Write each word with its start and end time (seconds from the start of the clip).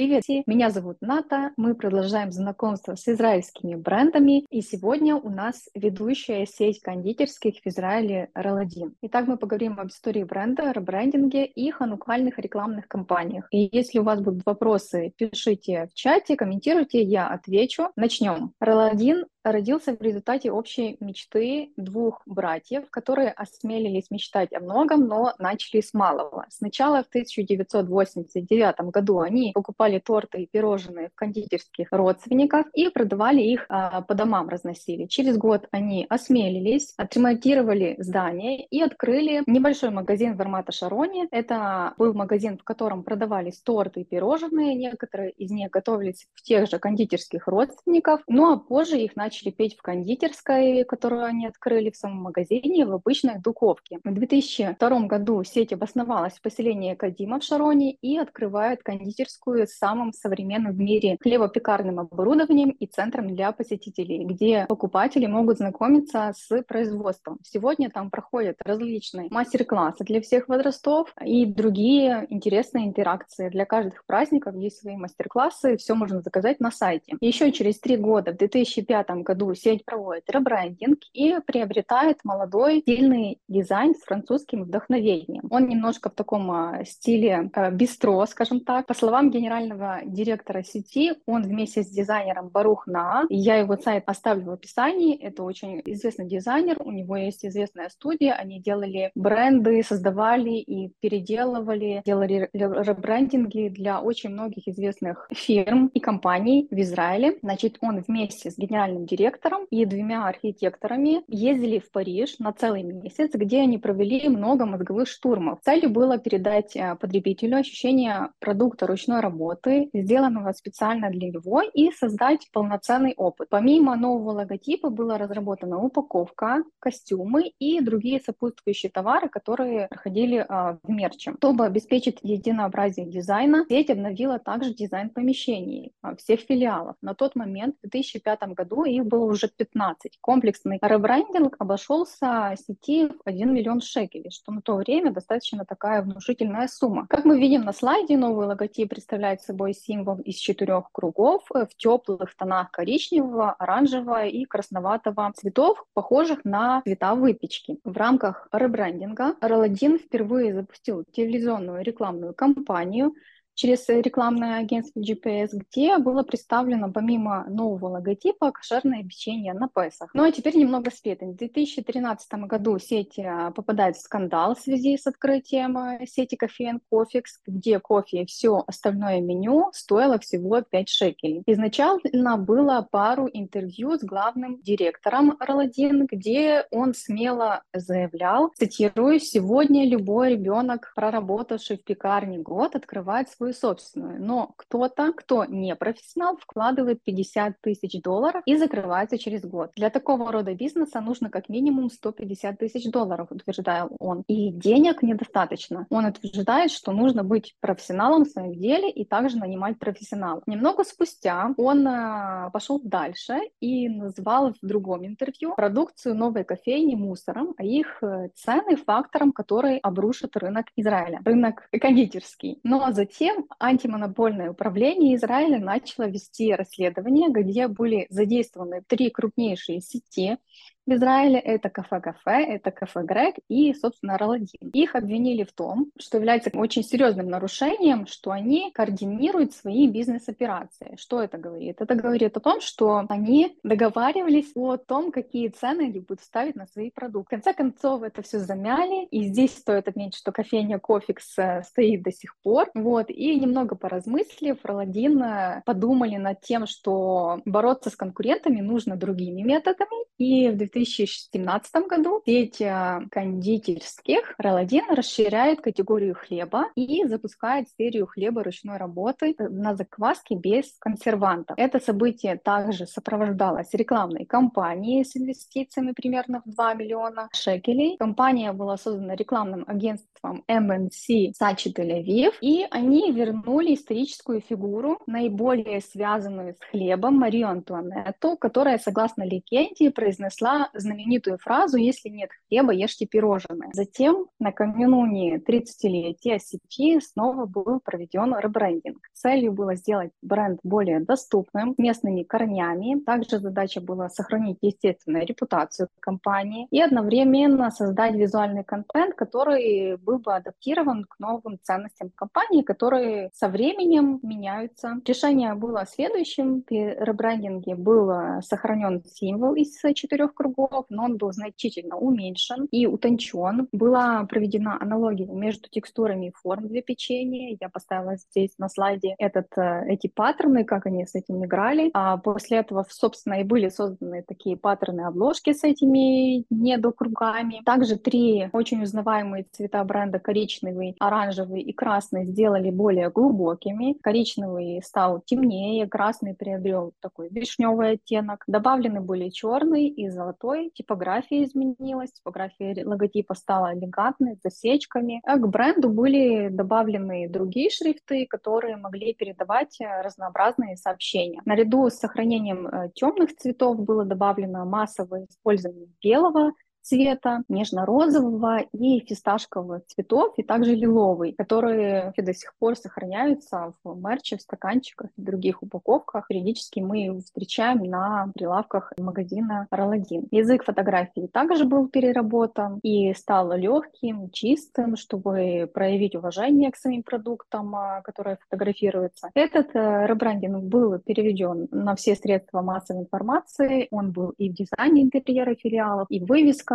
Привет, 0.00 0.22
меня 0.46 0.70
зовут 0.70 0.96
Ната, 1.02 1.52
мы 1.58 1.74
продолжаем 1.74 2.32
знакомство 2.32 2.94
с 2.94 3.06
израильскими 3.06 3.74
брендами, 3.74 4.46
и 4.48 4.62
сегодня 4.62 5.14
у 5.14 5.28
нас 5.28 5.68
ведущая 5.74 6.46
сеть 6.46 6.80
кондитерских 6.80 7.56
в 7.62 7.66
Израиле 7.66 8.30
Раладин. 8.32 8.94
Итак, 9.02 9.26
мы 9.26 9.36
поговорим 9.36 9.78
об 9.78 9.88
истории 9.88 10.24
бренда, 10.24 10.72
ребрендинге 10.72 11.44
и 11.44 11.66
их 11.66 11.82
анукальных 11.82 12.38
рекламных 12.38 12.88
кампаниях. 12.88 13.46
И 13.50 13.68
если 13.70 13.98
у 13.98 14.02
вас 14.02 14.22
будут 14.22 14.46
вопросы, 14.46 15.12
пишите 15.18 15.88
в 15.92 15.94
чате, 15.94 16.34
комментируйте, 16.34 17.02
я 17.02 17.28
отвечу. 17.28 17.90
Начнем. 17.94 18.54
Раладин 18.58 19.26
родился 19.44 19.96
в 19.96 20.02
результате 20.02 20.52
общей 20.52 20.96
мечты 21.00 21.72
двух 21.76 22.22
братьев, 22.26 22.90
которые 22.90 23.30
осмелились 23.30 24.10
мечтать 24.10 24.52
о 24.52 24.60
многом, 24.60 25.06
но 25.06 25.34
начали 25.38 25.80
с 25.80 25.94
малого. 25.94 26.46
Сначала 26.50 27.02
в 27.02 27.08
1989 27.08 28.80
году 28.90 29.20
они 29.20 29.52
покупали 29.54 29.98
торты 29.98 30.42
и 30.42 30.46
пирожные 30.46 31.08
в 31.08 31.14
кондитерских 31.14 31.88
родственников 31.90 32.66
и 32.74 32.88
продавали 32.90 33.40
их 33.40 33.66
а, 33.68 34.02
по 34.02 34.14
домам, 34.14 34.48
разносили. 34.48 35.06
Через 35.06 35.36
год 35.36 35.66
они 35.70 36.06
осмелились, 36.08 36.94
отремонтировали 36.96 37.96
здание 37.98 38.64
и 38.66 38.80
открыли 38.80 39.42
небольшой 39.46 39.90
магазин 39.90 40.36
в 40.36 40.40
Армата-Шароне. 40.40 41.28
Это 41.30 41.94
был 41.96 42.14
магазин, 42.14 42.58
в 42.58 42.64
котором 42.64 43.02
продавались 43.04 43.60
торты 43.62 44.02
и 44.02 44.04
пирожные. 44.04 44.74
Некоторые 44.74 45.30
из 45.32 45.50
них 45.50 45.70
готовились 45.70 46.26
в 46.34 46.42
тех 46.42 46.68
же 46.68 46.78
кондитерских 46.78 47.46
родственников, 47.46 48.20
ну 48.28 48.52
а 48.52 48.58
позже 48.58 48.98
их 48.98 49.16
начали 49.16 49.29
начали 49.30 49.50
петь 49.50 49.76
в 49.78 49.82
кондитерской, 49.82 50.82
которую 50.82 51.24
они 51.24 51.46
открыли 51.46 51.90
в 51.90 51.96
самом 51.96 52.22
магазине, 52.22 52.84
в 52.84 52.92
обычной 52.92 53.38
духовке. 53.38 54.00
В 54.02 54.12
2002 54.12 55.00
году 55.06 55.44
сеть 55.44 55.72
обосновалась 55.72 56.32
в 56.32 56.42
поселении 56.42 56.94
Кадима 56.94 57.38
в 57.38 57.44
Шароне 57.44 57.92
и 57.92 58.18
открывает 58.18 58.82
кондитерскую 58.82 59.68
с 59.68 59.74
самым 59.74 60.12
современным 60.12 60.72
в 60.72 60.80
мире 60.80 61.16
хлебопекарным 61.20 62.00
оборудованием 62.00 62.70
и 62.70 62.86
центром 62.86 63.36
для 63.36 63.52
посетителей, 63.52 64.24
где 64.24 64.66
покупатели 64.68 65.26
могут 65.26 65.58
знакомиться 65.58 66.32
с 66.36 66.62
производством. 66.64 67.38
Сегодня 67.44 67.88
там 67.88 68.10
проходят 68.10 68.56
различные 68.64 69.28
мастер-классы 69.30 70.02
для 70.02 70.20
всех 70.20 70.48
возрастов 70.48 71.14
и 71.24 71.46
другие 71.46 72.26
интересные 72.30 72.88
интеракции. 72.88 73.48
Для 73.48 73.64
каждых 73.64 74.04
праздников 74.06 74.56
есть 74.56 74.80
свои 74.80 74.96
мастер-классы, 74.96 75.76
все 75.76 75.94
можно 75.94 76.20
заказать 76.20 76.58
на 76.58 76.72
сайте. 76.72 77.14
Еще 77.20 77.52
через 77.52 77.78
три 77.78 77.96
года, 77.96 78.32
в 78.32 78.36
2005 78.36 79.19
году 79.22 79.54
сеть 79.54 79.84
проводит 79.84 80.28
ребрендинг 80.28 81.00
и 81.12 81.36
приобретает 81.46 82.18
молодой, 82.24 82.82
сильный 82.86 83.38
дизайн 83.48 83.94
с 83.94 84.02
французским 84.02 84.64
вдохновением. 84.64 85.44
Он 85.50 85.68
немножко 85.68 86.10
в 86.10 86.14
таком 86.14 86.50
а, 86.50 86.84
стиле 86.84 87.50
а, 87.52 87.70
бистро, 87.70 88.24
скажем 88.26 88.60
так. 88.60 88.86
По 88.86 88.94
словам 88.94 89.30
генерального 89.30 90.00
директора 90.04 90.62
сети, 90.62 91.14
он 91.26 91.42
вместе 91.42 91.82
с 91.82 91.88
дизайнером 91.88 92.48
Барух 92.48 92.86
На, 92.86 93.24
я 93.28 93.56
его 93.56 93.76
сайт 93.76 94.04
оставлю 94.06 94.46
в 94.46 94.52
описании, 94.52 95.16
это 95.16 95.42
очень 95.42 95.82
известный 95.84 96.26
дизайнер, 96.26 96.76
у 96.80 96.90
него 96.90 97.16
есть 97.16 97.44
известная 97.44 97.88
студия, 97.88 98.34
они 98.34 98.60
делали 98.60 99.10
бренды, 99.14 99.82
создавали 99.82 100.50
и 100.50 100.92
переделывали, 101.00 102.02
делали 102.04 102.48
ребрендинги 102.52 103.68
для 103.68 104.00
очень 104.00 104.30
многих 104.30 104.68
известных 104.68 105.28
фирм 105.32 105.88
и 105.88 106.00
компаний 106.00 106.68
в 106.70 106.80
Израиле. 106.80 107.38
Значит, 107.42 107.78
он 107.80 108.00
вместе 108.00 108.50
с 108.50 108.58
генеральным 108.58 109.06
директором 109.10 109.66
и 109.70 109.84
двумя 109.84 110.26
архитекторами 110.26 111.22
ездили 111.28 111.78
в 111.78 111.90
Париж 111.90 112.38
на 112.38 112.52
целый 112.52 112.82
месяц, 112.82 113.30
где 113.34 113.60
они 113.60 113.78
провели 113.78 114.28
много 114.28 114.66
мозговых 114.66 115.08
штурмов. 115.08 115.58
Целью 115.64 115.90
было 115.90 116.18
передать 116.18 116.76
э, 116.76 116.96
потребителю 116.96 117.58
ощущение 117.58 118.30
продукта 118.38 118.86
ручной 118.86 119.20
работы, 119.20 119.90
сделанного 119.92 120.52
специально 120.52 121.10
для 121.10 121.28
него, 121.28 121.62
и 121.62 121.90
создать 121.92 122.48
полноценный 122.52 123.14
опыт. 123.16 123.48
Помимо 123.50 123.96
нового 123.96 124.30
логотипа 124.30 124.90
была 124.90 125.18
разработана 125.18 125.78
упаковка, 125.78 126.62
костюмы 126.78 127.52
и 127.58 127.80
другие 127.80 128.20
сопутствующие 128.20 128.90
товары, 128.90 129.28
которые 129.28 129.88
проходили 129.88 130.44
а, 130.48 130.78
в 130.82 130.90
мерче. 130.90 131.34
Чтобы 131.38 131.66
обеспечить 131.66 132.18
единообразие 132.22 133.06
дизайна, 133.06 133.64
сеть 133.68 133.90
обновила 133.90 134.38
также 134.38 134.74
дизайн 134.74 135.10
помещений 135.10 135.92
а, 136.02 136.14
всех 136.16 136.40
филиалов. 136.40 136.96
На 137.02 137.14
тот 137.14 137.34
момент, 137.34 137.76
в 137.82 137.88
2005 137.88 138.40
году, 138.54 138.84
их 139.00 139.06
было 139.06 139.24
уже 139.24 139.48
15. 139.48 140.18
Комплексный 140.20 140.78
ребрендинг 140.80 141.56
обошелся 141.58 142.54
сети 142.56 143.08
в 143.08 143.20
1 143.24 143.52
миллион 143.52 143.80
шекелей, 143.80 144.30
что 144.30 144.52
на 144.52 144.62
то 144.62 144.76
время 144.76 145.12
достаточно 145.12 145.64
такая 145.64 146.02
внушительная 146.02 146.68
сумма. 146.68 147.06
Как 147.08 147.24
мы 147.24 147.38
видим 147.38 147.62
на 147.62 147.72
слайде, 147.72 148.16
новый 148.16 148.46
логотип 148.46 148.90
представляет 148.90 149.42
собой 149.42 149.74
символ 149.74 150.18
из 150.18 150.36
четырех 150.36 150.90
кругов 150.92 151.44
в 151.50 151.68
теплых 151.76 152.34
тонах 152.36 152.70
коричневого, 152.70 153.52
оранжевого 153.52 154.26
и 154.26 154.44
красноватого 154.44 155.32
цветов, 155.36 155.84
похожих 155.94 156.44
на 156.44 156.82
цвета 156.82 157.14
выпечки. 157.14 157.78
В 157.84 157.96
рамках 157.96 158.48
ребрендинга 158.52 159.36
Роладин 159.40 159.98
впервые 159.98 160.54
запустил 160.54 161.04
телевизионную 161.12 161.82
рекламную 161.82 162.34
кампанию, 162.34 163.12
через 163.60 163.86
рекламное 163.88 164.58
агентство 164.58 165.00
GPS, 165.00 165.48
где 165.52 165.98
было 165.98 166.22
представлено 166.22 166.90
помимо 166.90 167.44
нового 167.50 167.88
логотипа 167.88 168.52
кошерное 168.52 169.02
печенье 169.02 169.52
на 169.52 169.68
Песах. 169.68 170.08
Ну 170.14 170.24
а 170.24 170.32
теперь 170.32 170.56
немного 170.56 170.90
сплетен. 170.90 171.32
В 171.32 171.36
2013 171.36 172.32
году 172.46 172.78
сеть 172.78 173.18
а, 173.18 173.50
попадает 173.50 173.96
в 173.96 174.00
скандал 174.00 174.54
в 174.54 174.60
связи 174.60 174.96
с 174.96 175.06
открытием 175.06 175.76
а, 175.76 176.06
сети 176.06 176.36
кофеин 176.36 176.80
Кофикс, 176.88 177.38
где 177.46 177.78
кофе 177.80 178.22
и 178.22 178.26
все 178.26 178.64
остальное 178.66 179.20
меню 179.20 179.70
стоило 179.74 180.18
всего 180.18 180.62
5 180.62 180.88
шекелей. 180.88 181.42
Изначально 181.44 182.38
было 182.38 182.88
пару 182.90 183.28
интервью 183.30 183.98
с 183.98 184.02
главным 184.02 184.62
директором 184.62 185.36
Роладин, 185.38 186.06
где 186.06 186.64
он 186.70 186.94
смело 186.94 187.62
заявлял, 187.74 188.52
цитирую, 188.56 189.20
«Сегодня 189.20 189.86
любой 189.86 190.30
ребенок, 190.30 190.92
проработавший 190.94 191.76
в 191.76 191.84
пекарне 191.84 192.38
год, 192.38 192.74
открывает 192.74 193.28
свой 193.28 193.49
свою 193.50 193.54
собственную. 193.54 194.22
Но 194.22 194.52
кто-то, 194.56 195.12
кто 195.12 195.44
не 195.44 195.74
профессионал, 195.76 196.36
вкладывает 196.36 197.02
50 197.02 197.60
тысяч 197.60 198.00
долларов 198.02 198.42
и 198.46 198.56
закрывается 198.56 199.18
через 199.18 199.42
год. 199.42 199.70
Для 199.76 199.90
такого 199.90 200.32
рода 200.32 200.54
бизнеса 200.54 201.00
нужно 201.00 201.30
как 201.30 201.48
минимум 201.48 201.90
150 201.90 202.58
тысяч 202.58 202.90
долларов, 202.90 203.28
утверждал 203.30 203.90
он. 203.98 204.24
И 204.28 204.52
денег 204.52 205.02
недостаточно. 205.02 205.86
Он 205.90 206.06
утверждает, 206.06 206.70
что 206.70 206.92
нужно 206.92 207.24
быть 207.24 207.56
профессионалом 207.60 208.24
в 208.24 208.28
своем 208.28 208.54
деле 208.54 208.90
и 208.90 209.04
также 209.04 209.38
нанимать 209.38 209.78
профессионалов. 209.78 210.42
Немного 210.46 210.84
спустя 210.84 211.54
он 211.56 211.86
э, 211.86 212.50
пошел 212.52 212.80
дальше 212.82 213.40
и 213.60 213.88
назвал 213.88 214.52
в 214.52 214.66
другом 214.66 215.06
интервью 215.06 215.54
продукцию 215.54 216.14
новой 216.14 216.44
кофейни 216.44 216.94
мусором, 216.94 217.54
а 217.56 217.64
их 217.64 218.02
э, 218.02 218.28
цены 218.34 218.76
фактором, 218.76 219.32
который 219.32 219.78
обрушит 219.78 220.36
рынок 220.36 220.66
Израиля, 220.76 221.20
рынок 221.24 221.68
кондитерский. 221.80 222.60
Но 222.62 222.92
затем 222.92 223.29
антимонопольное 223.58 224.50
управление 224.50 225.16
Израиля 225.16 225.58
начало 225.58 226.08
вести 226.08 226.54
расследование, 226.54 227.28
где 227.30 227.68
были 227.68 228.06
задействованы 228.10 228.82
три 228.86 229.10
крупнейшие 229.10 229.80
сети 229.80 230.38
в 230.86 230.92
Израиле. 230.92 231.38
Это 231.38 231.70
кафе-кафе, 231.70 232.44
это 232.44 232.70
кафе 232.70 233.02
Грег 233.02 233.36
и, 233.48 233.74
собственно, 233.74 234.18
Роладин. 234.18 234.70
Их 234.72 234.94
обвинили 234.94 235.44
в 235.44 235.52
том, 235.52 235.90
что 235.98 236.18
является 236.18 236.50
очень 236.54 236.82
серьезным 236.82 237.28
нарушением, 237.28 238.06
что 238.06 238.30
они 238.30 238.70
координируют 238.72 239.52
свои 239.52 239.88
бизнес-операции. 239.88 240.96
Что 240.96 241.22
это 241.22 241.38
говорит? 241.38 241.80
Это 241.80 241.94
говорит 241.94 242.36
о 242.36 242.40
том, 242.40 242.60
что 242.60 243.04
они 243.08 243.58
договаривались 243.62 244.52
о 244.54 244.76
том, 244.76 245.12
какие 245.12 245.48
цены 245.48 245.82
они 245.82 246.00
будут 246.00 246.22
ставить 246.22 246.56
на 246.56 246.66
свои 246.66 246.90
продукты. 246.90 247.36
В 247.36 247.42
конце 247.42 247.54
концов, 247.54 248.02
это 248.02 248.22
все 248.22 248.38
замяли, 248.38 249.06
и 249.06 249.24
здесь 249.24 249.56
стоит 249.56 249.88
отметить, 249.88 250.18
что 250.18 250.32
кофейня 250.32 250.78
Кофикс 250.78 251.38
э, 251.38 251.62
стоит 251.62 252.02
до 252.02 252.12
сих 252.12 252.36
пор. 252.42 252.70
Вот, 252.74 253.10
и 253.10 253.38
немного 253.38 253.76
поразмыслив, 253.76 254.58
Роладин 254.62 255.22
э, 255.22 255.62
подумали 255.64 256.16
над 256.16 256.40
тем, 256.40 256.66
что 256.66 257.40
бороться 257.44 257.90
с 257.90 257.96
конкурентами 257.96 258.60
нужно 258.60 258.96
другими 258.96 259.42
методами, 259.42 260.04
и 260.18 260.48
в 260.48 260.56
2017 260.84 261.86
году 261.86 262.22
сеть 262.24 262.60
э, 262.60 263.00
кондитерских 263.10 264.34
Роладин 264.38 264.84
расширяет 264.90 265.60
категорию 265.60 266.14
хлеба 266.14 266.66
и 266.74 267.04
запускает 267.06 267.68
серию 267.78 268.06
хлеба 268.06 268.42
ручной 268.42 268.78
работы 268.78 269.34
на 269.38 269.74
закваске 269.74 270.34
без 270.34 270.76
консервантов. 270.78 271.58
Это 271.58 271.80
событие 271.80 272.36
также 272.36 272.86
сопровождалось 272.86 273.72
рекламной 273.72 274.24
кампанией 274.24 275.04
с 275.04 275.16
инвестициями 275.16 275.92
примерно 275.92 276.42
в 276.44 276.50
2 276.50 276.74
миллиона 276.74 277.28
шекелей. 277.32 277.96
Компания 277.98 278.52
была 278.52 278.76
создана 278.76 279.14
рекламным 279.14 279.64
агентством 279.66 280.44
MNC 280.48 281.32
Сачи 281.34 281.68
Тель-Авив, 281.68 282.32
и 282.40 282.66
они 282.70 283.12
вернули 283.12 283.74
историческую 283.74 284.40
фигуру, 284.40 284.98
наиболее 285.06 285.80
связанную 285.80 286.54
с 286.54 286.70
хлебом, 286.70 287.16
Марию 287.16 287.48
Антуанетту, 287.48 288.36
которая, 288.36 288.78
согласно 288.78 289.24
легенде, 289.24 289.90
произнесла 289.90 290.59
знаменитую 290.74 291.38
фразу 291.38 291.76
«Если 291.76 292.08
нет 292.08 292.30
хлеба, 292.48 292.72
ешьте 292.72 293.06
пирожные». 293.06 293.70
Затем 293.72 294.26
накануне 294.38 295.38
30-летия 295.38 296.38
сети 296.38 297.00
снова 297.00 297.46
был 297.46 297.80
проведен 297.80 298.34
ребрендинг. 298.38 298.98
Целью 299.14 299.52
было 299.52 299.74
сделать 299.74 300.10
бренд 300.22 300.60
более 300.62 301.00
доступным, 301.00 301.74
местными 301.78 302.22
корнями. 302.22 303.00
Также 303.00 303.38
задача 303.38 303.80
была 303.80 304.08
сохранить, 304.08 304.58
естественно, 304.60 305.18
репутацию 305.18 305.88
компании 306.00 306.66
и 306.70 306.80
одновременно 306.80 307.70
создать 307.70 308.14
визуальный 308.14 308.64
контент, 308.64 309.14
который 309.14 309.96
был 309.96 310.18
бы 310.18 310.34
адаптирован 310.34 311.04
к 311.04 311.18
новым 311.18 311.58
ценностям 311.62 312.10
компании, 312.14 312.62
которые 312.62 313.30
со 313.32 313.48
временем 313.48 314.20
меняются. 314.22 315.00
Решение 315.04 315.54
было 315.54 315.86
следующим. 315.86 316.62
При 316.62 316.94
ребрендинге 316.94 317.74
был 317.74 318.40
сохранен 318.42 319.02
символ 319.04 319.54
из 319.54 319.78
четырех 319.94 320.34
кругов, 320.34 320.49
но 320.88 321.04
он 321.04 321.16
был 321.16 321.32
значительно 321.32 321.96
уменьшен 321.96 322.66
и 322.70 322.86
утончен. 322.86 323.68
Была 323.72 324.24
проведена 324.24 324.78
аналогия 324.80 325.26
между 325.26 325.68
текстурами 325.68 326.26
и 326.26 326.32
форм 326.32 326.68
для 326.68 326.82
печенья. 326.82 327.56
Я 327.60 327.68
поставила 327.68 328.16
здесь 328.16 328.50
на 328.58 328.68
слайде 328.68 329.14
этот, 329.18 329.46
э, 329.56 329.84
эти 329.88 330.08
паттерны, 330.08 330.64
как 330.64 330.86
они 330.86 331.06
с 331.06 331.14
этим 331.14 331.44
играли. 331.44 331.90
А 331.94 332.16
после 332.16 332.58
этого, 332.58 332.84
собственно, 332.88 333.40
и 333.40 333.44
были 333.44 333.68
созданы 333.68 334.24
такие 334.26 334.56
паттерны 334.56 335.02
обложки 335.02 335.52
с 335.52 335.64
этими 335.64 336.44
недокругами. 336.50 337.62
Также 337.64 337.96
три 337.96 338.48
очень 338.52 338.82
узнаваемые 338.82 339.46
цвета 339.52 339.84
бренда 339.84 340.18
коричневый, 340.18 340.96
оранжевый 340.98 341.62
и 341.62 341.72
красный 341.72 342.24
сделали 342.24 342.70
более 342.70 343.10
глубокими. 343.10 343.96
Коричневый 344.00 344.80
стал 344.82 345.20
темнее, 345.24 345.86
красный 345.88 346.34
приобрел 346.34 346.92
такой 347.00 347.28
вишневый 347.30 347.92
оттенок. 347.92 348.44
Добавлены 348.46 349.00
были 349.00 349.28
черный 349.28 349.88
и 349.88 350.08
золотой. 350.08 350.39
Типография 350.74 351.44
изменилась, 351.44 352.12
типография 352.12 352.84
логотипа 352.84 353.34
стала 353.34 353.74
элегантной, 353.74 354.36
с 354.36 354.42
засечками. 354.42 355.20
А 355.24 355.36
к 355.36 355.48
бренду 355.48 355.88
были 355.88 356.48
добавлены 356.48 357.28
другие 357.28 357.70
шрифты, 357.70 358.26
которые 358.26 358.76
могли 358.76 359.14
передавать 359.14 359.80
э, 359.80 360.02
разнообразные 360.02 360.76
сообщения. 360.76 361.42
Наряду 361.44 361.88
с 361.90 361.94
сохранением 361.94 362.66
э, 362.66 362.90
темных 362.94 363.36
цветов 363.36 363.80
было 363.80 364.04
добавлено 364.04 364.64
массовое 364.64 365.26
использование 365.28 365.88
белого, 366.02 366.52
цвета, 366.82 367.42
нежно-розового 367.48 368.60
и 368.72 369.00
фисташкового 369.00 369.82
цветов, 369.86 370.34
и 370.36 370.42
также 370.42 370.74
лиловый, 370.74 371.32
которые 371.32 372.12
до 372.16 372.34
сих 372.34 372.54
пор 372.58 372.76
сохраняются 372.76 373.74
в 373.84 373.96
мерче, 373.96 374.36
в 374.36 374.42
стаканчиках 374.42 375.10
и 375.16 375.22
других 375.22 375.62
упаковках. 375.62 376.26
Периодически 376.28 376.80
мы 376.80 377.20
встречаем 377.20 377.84
на 377.84 378.30
прилавках 378.34 378.92
магазина 378.98 379.66
Роладин. 379.70 380.28
Язык 380.30 380.64
фотографии 380.64 381.28
также 381.32 381.64
был 381.64 381.88
переработан 381.88 382.78
и 382.82 383.12
стал 383.14 383.52
легким, 383.52 384.30
чистым, 384.30 384.96
чтобы 384.96 385.70
проявить 385.72 386.14
уважение 386.14 386.70
к 386.70 386.76
своим 386.76 387.02
продуктам, 387.02 387.74
а, 387.74 388.00
которые 388.02 388.38
фотографируются. 388.40 389.30
Этот 389.34 389.74
э, 389.74 390.06
ребрендинг 390.06 390.64
был 390.64 390.98
переведен 390.98 391.68
на 391.70 391.94
все 391.96 392.14
средства 392.16 392.62
массовой 392.62 393.02
информации. 393.02 393.88
Он 393.90 394.12
был 394.12 394.30
и 394.38 394.50
в 394.50 394.54
дизайне 394.54 395.02
интерьера 395.02 395.54
филиалов, 395.54 396.06
и 396.10 396.20
в 396.20 396.26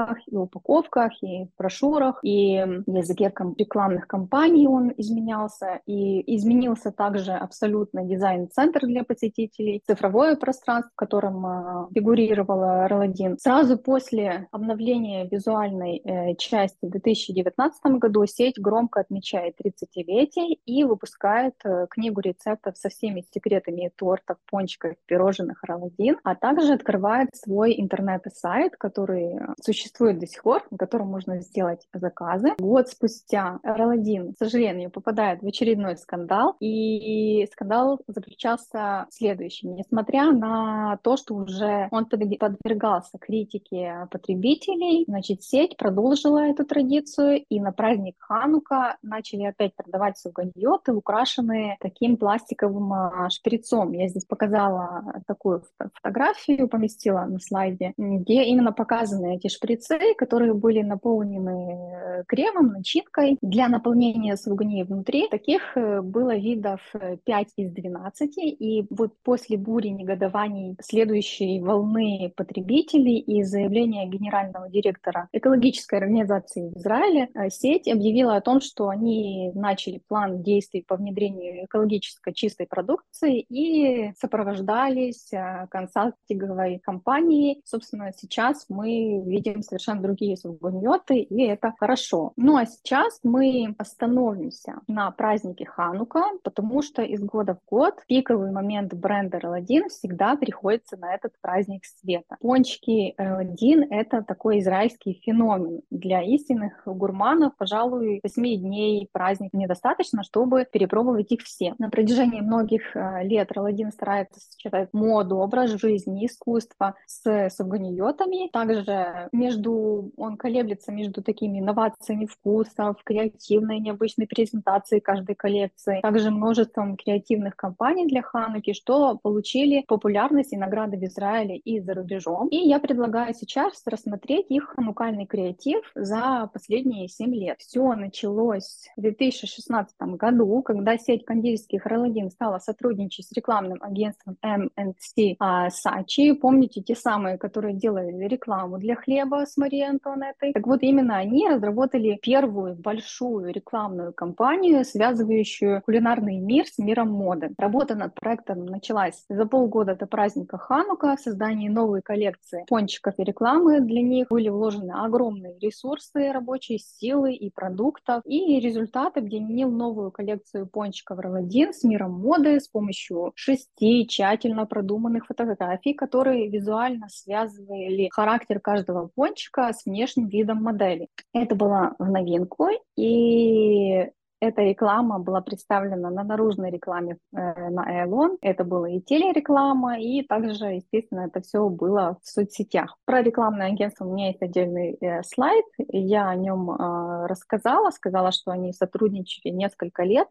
вывесках, 0.06 0.18
и 0.28 0.36
упаковках, 0.36 1.12
и 1.24 1.46
в 1.46 1.58
брошюрах, 1.58 2.20
и 2.24 2.64
в 2.86 2.96
языке 2.96 3.34
рекламных 3.58 4.08
кампаний 4.08 4.68
он 4.68 4.94
изменялся, 4.98 5.82
и 5.86 6.36
изменился 6.36 6.92
также 6.92 7.32
абсолютно 7.32 8.04
дизайн-центр 8.04 8.86
для 8.86 9.04
посетителей, 9.04 9.82
цифровое 9.86 10.36
пространство, 10.36 10.92
в 10.94 10.96
котором 10.96 11.46
э, 11.46 11.88
фигурировала 11.94 12.88
Роладин. 12.88 13.38
Сразу 13.40 13.78
после 13.78 14.48
обновления 14.52 15.28
визуальной 15.28 16.02
э, 16.04 16.36
части 16.36 16.86
в 16.86 16.90
2019 16.90 17.86
году 18.00 18.26
сеть 18.26 18.60
громко 18.60 19.02
отмечает 19.02 19.56
30-летие 19.64 20.58
и 20.66 20.84
выпускает 20.84 21.56
э, 21.64 21.88
книгу 21.90 22.22
рецептов 22.22 22.78
со 22.78 22.90
всеми 22.90 23.24
секретами 23.34 23.92
тортов, 23.96 24.38
пончиков, 24.50 24.96
пирожных 25.06 25.64
Роладин, 25.64 26.18
а 26.24 26.36
также 26.36 26.74
открывает 26.74 27.36
свой 27.36 27.80
интернет-сайт, 27.80 28.76
который 28.78 29.40
существует 29.62 29.85
существует 29.86 30.20
до 30.20 30.28
сих 30.28 30.42
пор, 30.44 30.64
на 30.72 30.78
котором 30.78 31.08
можно 31.08 31.40
сделать 31.42 31.88
заказы. 31.94 32.54
Год 32.58 32.90
спустя 32.90 33.60
RL1, 33.64 34.34
к 34.34 34.38
сожалению, 34.38 34.90
попадает 34.90 35.42
в 35.42 35.48
очередной 35.48 35.98
скандал, 35.98 36.56
и 36.60 37.48
скандал 37.52 38.00
заключался 38.08 39.06
в 39.10 39.14
следующем. 39.14 39.76
Несмотря 39.76 40.32
на 40.32 40.98
то, 41.04 41.18
что 41.18 41.36
уже 41.36 41.88
он 41.92 42.06
подвергался 42.06 43.18
критике 43.20 44.08
потребителей, 44.10 45.06
значит, 45.08 45.44
сеть 45.44 45.78
продолжила 45.78 46.40
эту 46.40 46.66
традицию, 46.66 47.44
и 47.48 47.60
на 47.60 47.72
праздник 47.72 48.16
Ханука 48.20 48.98
начали 49.04 49.44
опять 49.44 49.76
продавать 49.76 50.18
суганьоты, 50.18 50.94
украшенные 50.94 51.78
таким 51.80 52.18
пластиковым 52.18 52.92
а, 52.94 53.30
шприцом. 53.30 53.92
Я 53.94 54.08
здесь 54.08 54.26
показала 54.26 55.22
такую 55.28 55.64
фотографию, 55.94 56.68
поместила 56.68 57.26
на 57.26 57.40
слайде, 57.40 57.94
где 57.98 58.44
именно 58.44 58.72
показаны 58.72 59.36
эти 59.36 59.48
шприцы 59.48 59.75
шприцы, 59.76 60.00
которые 60.18 60.54
были 60.54 60.82
наполнены 60.82 62.20
э, 62.20 62.24
кремом, 62.28 62.68
начинкой. 62.68 63.38
Для 63.42 63.68
наполнения 63.68 64.38
сугни 64.38 64.84
внутри 64.84 65.28
таких 65.30 65.76
э, 65.76 66.02
было 66.02 66.36
видов 66.36 66.82
5 66.94 67.48
э, 67.58 67.62
из 67.62 67.72
12. 67.72 68.38
И 68.38 68.86
вот 68.90 69.14
после 69.24 69.58
бури 69.58 69.90
негодований 69.90 70.76
следующей 70.82 71.60
волны 71.60 72.32
потребителей 72.36 73.20
и 73.20 73.44
заявления 73.44 74.08
генерального 74.08 74.70
директора 74.70 75.28
экологической 75.32 76.00
организации 76.00 76.70
в 76.70 76.78
Израиле, 76.78 77.30
сеть 77.50 77.88
объявила 77.88 78.36
о 78.36 78.42
том, 78.42 78.62
что 78.62 78.90
они 78.90 79.52
начали 79.54 80.02
план 80.08 80.42
действий 80.44 80.84
по 80.88 80.96
внедрению 80.96 81.66
экологически 81.66 82.32
чистой 82.34 82.68
продукции 82.68 83.40
и 83.50 84.14
сопровождались 84.20 85.32
консалтинговой 85.70 86.80
компанией. 86.80 87.62
Собственно, 87.66 88.12
сейчас 88.16 88.66
мы 88.70 89.24
видим 89.26 89.62
совершенно 89.66 90.02
другие 90.02 90.38
субгуньоты, 90.38 91.20
и 91.20 91.44
это 91.44 91.74
хорошо. 91.78 92.34
Ну 92.38 92.58
а 92.58 92.66
сейчас 92.66 93.20
мы 93.24 93.76
остановимся 93.78 94.76
на 94.88 95.12
празднике 95.12 95.66
Ханука, 95.66 96.24
потому 96.44 96.82
что 96.82 97.02
из 97.02 97.22
года 97.22 97.56
в 97.56 97.70
год 97.70 97.96
пиковый 98.08 98.52
момент 98.52 98.94
бренда 98.94 99.40
Роладин 99.40 99.90
всегда 99.90 100.36
приходится 100.36 100.98
на 100.98 101.14
этот 101.14 101.34
праздник 101.42 101.84
света. 101.86 102.38
Пончики 102.40 103.14
Роладин— 103.18 103.86
это 103.90 104.24
такой 104.24 104.60
израильский 104.60 105.22
феномен. 105.26 105.82
Для 105.90 106.22
истинных 106.22 106.84
гурманов, 106.86 107.54
пожалуй, 107.58 108.20
8 108.24 108.62
дней 108.62 109.10
праздник 109.12 109.54
недостаточно, 109.54 110.24
чтобы 110.24 110.66
перепробовать 110.72 111.32
их 111.32 111.42
все. 111.42 111.76
На 111.80 111.90
протяжении 111.90 112.42
многих 112.42 112.96
э, 112.96 113.24
лет 113.24 113.52
Роладин 113.52 113.92
старается 113.92 114.40
сочетать 114.40 114.90
моду, 114.94 115.38
образ 115.38 115.72
жизни, 115.72 116.26
искусство 116.26 116.96
с 117.06 117.50
субганиотами. 117.50 118.50
Также 118.52 119.30
между 119.32 119.55
между, 119.56 120.12
он 120.18 120.38
колеблется 120.38 120.92
между 120.92 121.24
такими 121.24 121.60
инновациями 121.60 122.26
вкусов, 122.26 123.02
креативной 123.04 123.80
необычной 123.80 124.28
презентацией 124.28 125.02
каждой 125.02 125.36
коллекции, 125.36 126.02
также 126.02 126.32
множеством 126.32 126.98
креативных 126.98 127.56
компаний 127.56 128.08
для 128.08 128.22
Хануки, 128.22 128.74
что 128.74 129.18
получили 129.22 129.84
популярность 129.88 130.54
и 130.54 130.58
награды 130.58 130.98
в 130.98 131.04
Израиле 131.04 131.58
и 131.58 131.80
за 131.80 131.94
рубежом. 131.94 132.48
И 132.50 132.58
я 132.58 132.80
предлагаю 132.80 133.34
сейчас 133.34 133.82
рассмотреть 133.86 134.48
их 134.50 134.74
ханукальный 134.76 135.26
креатив 135.26 135.82
за 135.96 136.50
последние 136.54 137.08
7 137.08 137.34
лет. 137.34 137.58
Все 137.60 137.94
началось 137.94 138.90
в 138.98 139.02
2016 139.02 139.96
году, 140.00 140.62
когда 140.62 140.98
сеть 140.98 141.26
кондитерских 141.26 141.86
Роладин 141.86 142.30
стала 142.30 142.60
сотрудничать 142.60 143.28
с 143.28 143.32
рекламным 143.32 143.82
агентством 143.82 144.38
MNC 144.44 145.36
а, 145.40 145.70
Сачи. 145.70 146.34
Помните 146.34 146.82
те 146.82 146.96
самые, 146.96 147.38
которые 147.38 147.76
делали 147.76 148.26
рекламу 148.28 148.78
для 148.78 148.96
хлеба, 148.96 149.45
с 149.46 149.58
Марией 149.58 149.90
Антуанеттой. 149.90 150.54
Так 150.54 150.68
вот, 150.68 150.82
именно 150.82 151.18
они 151.18 151.48
разработали 151.48 152.18
первую 152.22 152.76
большую 152.76 153.54
рекламную 153.54 154.14
кампанию, 154.14 154.84
связывающую 154.84 155.82
кулинарный 155.86 156.38
мир 156.38 156.66
с 156.66 156.78
миром 156.78 157.12
моды. 157.12 157.54
Работа 157.58 157.96
над 157.96 158.16
проектом 158.16 158.66
началась 158.66 159.26
за 159.30 159.46
полгода 159.46 159.96
до 159.96 160.08
праздника 160.08 160.58
Ханука. 160.58 161.16
В 161.16 161.20
создании 161.20 161.70
новой 161.70 162.02
коллекции 162.02 162.66
пончиков 162.68 163.16
и 163.18 163.24
рекламы 163.24 163.82
для 163.82 164.02
них 164.02 164.28
были 164.30 164.50
вложены 164.50 164.92
огромные 164.92 165.58
ресурсы, 165.60 166.32
рабочие 166.32 166.80
силы 166.80 167.34
и 167.34 167.50
продуктов. 167.50 168.22
И 168.26 168.60
результат 168.60 169.18
объединил 169.18 169.72
новую 169.72 170.12
коллекцию 170.12 170.68
пончиков 170.68 171.20
Роладин 171.20 171.74
с 171.74 171.84
миром 171.84 172.12
моды 172.20 172.60
с 172.60 172.68
помощью 172.68 173.32
шести 173.36 174.08
тщательно 174.08 174.66
продуманных 174.66 175.28
фотографий, 175.28 175.94
которые 175.94 176.50
визуально 176.50 177.08
связывали 177.10 178.10
характер 178.12 178.60
каждого 178.60 179.08
пончика 179.14 179.35
с 179.74 179.86
внешним 179.86 180.28
видом 180.28 180.64
модели. 180.64 181.08
Это 181.34 181.56
было 181.56 181.96
в 182.00 182.10
новинку, 182.10 182.68
и 182.98 184.10
Эта 184.46 184.62
реклама 184.62 185.18
была 185.18 185.42
представлена 185.42 186.12
на 186.12 186.24
наружной 186.24 186.70
рекламе 186.70 187.18
э, 187.36 187.70
на 187.70 188.04
Элон. 188.04 188.38
Это 188.42 188.64
была 188.64 188.88
и 188.88 189.02
телереклама, 189.02 190.00
и 190.00 190.22
также, 190.22 190.66
естественно, 190.66 191.22
это 191.22 191.42
все 191.42 191.68
было 191.68 192.20
в 192.22 192.28
соцсетях. 192.28 192.96
Про 193.06 193.24
рекламное 193.24 193.70
агентство 193.70 194.06
у 194.06 194.14
меня 194.14 194.28
есть 194.28 194.44
отдельный 194.44 194.98
э, 195.02 195.24
слайд. 195.24 195.66
Я 195.80 196.30
о 196.30 196.36
нем 196.36 196.70
э, 196.70 197.26
рассказала, 197.26 197.90
сказала, 197.90 198.32
что 198.32 198.52
они 198.52 198.72
сотрудничали 198.72 199.52
несколько 199.52 200.04
лет 200.04 200.28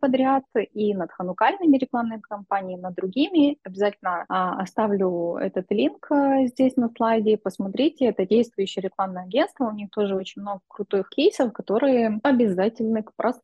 подряд 0.00 0.44
и 0.72 0.94
над 0.94 1.10
ханукальными 1.10 1.76
рекламными 1.76 2.20
кампаниями, 2.20 2.80
над 2.80 2.94
другими. 2.94 3.58
Обязательно 3.64 4.26
э, 4.28 4.62
оставлю 4.62 5.38
этот 5.38 5.66
линк 5.70 6.08
здесь 6.44 6.76
на 6.76 6.88
слайде. 6.96 7.36
Посмотрите, 7.36 8.04
это 8.04 8.24
действующее 8.24 8.84
рекламное 8.84 9.24
агентство. 9.24 9.64
У 9.64 9.72
них 9.72 9.90
тоже 9.90 10.14
очень 10.14 10.42
много 10.42 10.60
крутых 10.68 11.08
кейсов, 11.08 11.52
которые 11.52 12.20
обязательны 12.22 13.02
к 13.02 13.12
просмотру. 13.16 13.39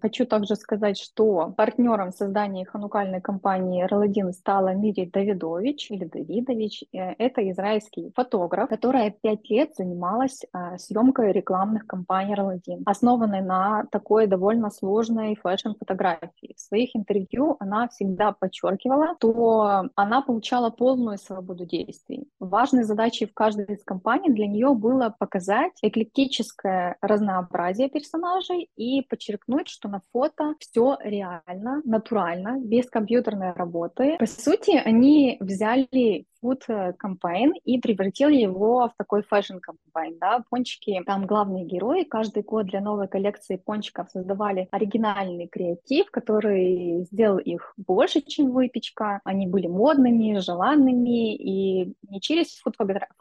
Хочу 0.00 0.26
также 0.26 0.56
сказать, 0.56 0.98
что 0.98 1.52
партнером 1.56 2.12
создания 2.12 2.64
ханукальной 2.64 3.20
компании 3.20 3.84
Ролодин 3.84 4.32
стала 4.32 4.74
Мири 4.74 5.10
Давидович 5.12 5.90
или 5.90 6.04
Давидович. 6.04 6.84
Э, 6.92 7.12
это 7.18 7.48
израильский 7.50 8.12
фотограф, 8.14 8.68
которая 8.68 9.10
пять 9.10 9.48
лет 9.50 9.74
занималась 9.76 10.42
э, 10.44 10.78
съемкой 10.78 11.32
рекламных 11.32 11.86
кампаний 11.86 12.34
Ролодин, 12.34 12.82
основанной 12.86 13.42
на 13.42 13.84
такой 13.90 14.26
довольно 14.26 14.70
сложной 14.70 15.36
фэшн-фотографии. 15.36 16.54
В 16.56 16.60
своих 16.60 16.94
интервью 16.94 17.56
она 17.60 17.88
всегда 17.88 18.32
подчеркивала, 18.32 19.14
что 19.18 19.88
она 19.94 20.22
получала 20.22 20.70
полную 20.70 21.18
свободу 21.18 21.64
действий. 21.64 22.28
Важной 22.40 22.84
задачей 22.84 23.26
в 23.26 23.34
каждой 23.34 23.66
из 23.66 23.84
компаний 23.84 24.30
для 24.30 24.46
нее 24.46 24.74
было 24.74 25.14
показать 25.18 25.72
эклектическое 25.82 26.96
разнообразие 27.00 27.88
персонажей 27.88 28.70
и 28.76 29.02
подчеркнуть, 29.26 29.68
что 29.68 29.88
на 29.88 30.00
фото 30.12 30.54
все 30.60 30.96
реально, 31.02 31.82
натурально, 31.84 32.58
без 32.60 32.88
компьютерной 32.88 33.52
работы. 33.52 34.16
По 34.18 34.26
сути, 34.26 34.76
они 34.76 35.36
взяли 35.40 36.26
food 36.42 36.94
campaign 36.98 37.52
и 37.64 37.78
превратил 37.80 38.28
его 38.28 38.88
в 38.88 38.96
такой 38.96 39.22
fashion 39.22 39.58
campaign, 39.58 40.18
да, 40.20 40.44
пончики, 40.50 41.02
там 41.06 41.26
главные 41.26 41.64
герои, 41.64 42.04
каждый 42.04 42.42
год 42.42 42.66
для 42.66 42.80
новой 42.80 43.08
коллекции 43.08 43.56
пончиков 43.56 44.10
создавали 44.10 44.68
оригинальный 44.70 45.48
креатив, 45.48 46.10
который 46.10 47.04
сделал 47.04 47.38
их 47.38 47.72
больше, 47.76 48.20
чем 48.20 48.50
выпечка, 48.50 49.20
они 49.24 49.46
были 49.46 49.66
модными, 49.66 50.38
желанными, 50.38 51.34
и 51.34 51.94
не 52.08 52.20
через 52.20 52.60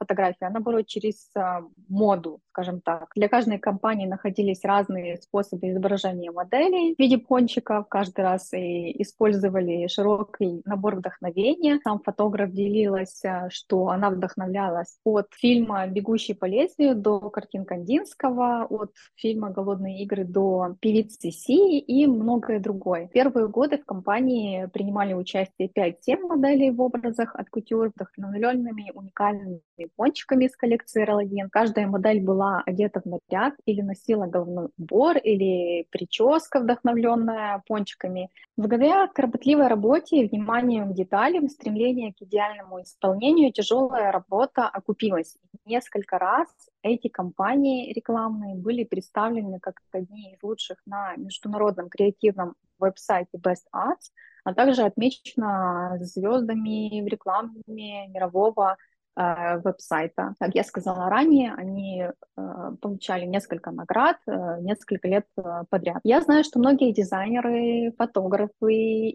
фотографии, 0.05 0.45
а 0.45 0.50
наоборот 0.50 0.88
через 0.88 1.29
а, 1.35 1.62
моду, 1.89 2.39
скажем 2.51 2.81
так. 2.81 3.09
Для 3.15 3.27
каждой 3.27 3.59
компании 3.59 4.07
находились 4.07 4.63
разные 4.63 5.17
способы 5.17 5.69
изображения 5.69 6.31
моделей 6.31 6.95
в 6.95 7.00
виде 7.00 7.17
пончиков, 7.17 7.88
каждый 7.89 8.21
раз 8.21 8.53
и 8.53 9.01
использовали 9.01 9.88
широкий 9.88 10.62
набор 10.65 10.95
вдохновения. 10.95 11.79
Сам 11.83 12.00
фотограф 12.00 12.51
делилась 12.51 13.21
Э, 13.25 13.50
что 13.50 13.89
она 13.89 14.09
вдохновлялась 14.09 15.00
от 15.03 15.27
фильма 15.33 15.88
«Бегущий 15.88 16.33
по 16.33 16.45
лезвию» 16.45 16.95
до 16.95 17.19
картин 17.29 17.65
Кандинского, 17.65 18.65
от 18.69 18.91
фильма 19.15 19.50
«Голодные 19.50 20.03
игры» 20.03 20.25
до 20.25 20.75
певицы 20.79 21.31
Си 21.31 21.79
и 21.79 22.07
многое 22.07 22.59
другое. 22.59 23.07
Первые 23.13 23.47
годы 23.47 23.77
в 23.77 23.85
компании 23.85 24.67
принимали 24.67 25.13
участие 25.13 25.69
5-7 25.69 26.19
моделей 26.27 26.71
в 26.71 26.81
образах 26.81 27.35
от 27.35 27.50
кутюр, 27.50 27.91
вдохновленными 27.95 28.91
уникальными 28.93 29.62
пончиками 29.95 30.45
из 30.45 30.55
коллекции 30.55 31.03
Ролодин. 31.03 31.49
Каждая 31.49 31.87
модель 31.87 32.21
была 32.21 32.61
одета 32.65 33.01
в 33.01 33.05
наряд 33.05 33.55
или 33.65 33.81
носила 33.81 34.25
головной 34.25 34.69
убор 34.77 35.17
или 35.17 35.87
прическа, 35.91 36.59
вдохновленная 36.59 37.63
пончиками. 37.67 38.29
Благодаря 38.57 39.07
кропотливой 39.07 39.67
работе 39.67 40.17
и 40.17 40.27
вниманию 40.27 40.85
к 40.85 40.93
деталям, 40.93 41.49
стремлению 41.49 42.13
к 42.13 42.21
идеальному 42.21 42.81
исполнению, 42.81 43.51
тяжелая 43.51 44.11
работа 44.11 44.67
окупилась. 44.67 45.37
Несколько 45.65 46.17
раз 46.17 46.47
эти 46.81 47.07
компании 47.07 47.91
рекламные 47.93 48.55
были 48.55 48.83
представлены 48.83 49.59
как 49.59 49.81
одни 49.91 50.33
из 50.33 50.43
лучших 50.43 50.77
на 50.85 51.15
международном 51.15 51.89
креативном 51.89 52.55
веб-сайте 52.79 53.37
Best 53.37 53.65
Arts, 53.73 54.11
а 54.43 54.53
также 54.53 54.83
отмечена 54.83 55.97
звездами 56.01 57.01
в 57.01 57.07
рекламе 57.07 57.61
мирового 57.67 58.77
веб-сайта. 59.15 60.36
Как 60.39 60.55
я 60.55 60.63
сказала 60.63 61.10
ранее, 61.10 61.53
они 61.53 62.03
э, 62.03 62.12
получали 62.81 63.25
несколько 63.25 63.72
наград 63.72 64.17
э, 64.27 64.60
несколько 64.62 65.07
лет 65.07 65.25
подряд. 65.69 66.00
Я 66.03 66.22
знаю, 66.22 66.43
что 66.43 66.60
многие 66.60 66.91
дизайнеры, 66.91 67.93
фотографы 67.98 68.74